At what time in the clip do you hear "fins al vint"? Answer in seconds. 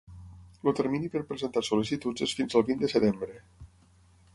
2.41-2.85